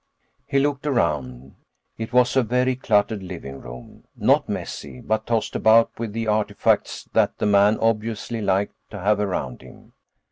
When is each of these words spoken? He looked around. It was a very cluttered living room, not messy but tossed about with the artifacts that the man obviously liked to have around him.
He 0.47 0.57
looked 0.57 0.87
around. 0.87 1.53
It 1.99 2.11
was 2.11 2.35
a 2.35 2.41
very 2.41 2.75
cluttered 2.75 3.21
living 3.21 3.59
room, 3.61 4.05
not 4.15 4.49
messy 4.49 4.99
but 4.99 5.27
tossed 5.27 5.55
about 5.55 5.91
with 5.99 6.11
the 6.11 6.25
artifacts 6.25 7.07
that 7.13 7.37
the 7.37 7.45
man 7.45 7.77
obviously 7.79 8.41
liked 8.41 8.73
to 8.89 8.99
have 8.99 9.19
around 9.19 9.61
him. 9.61 9.93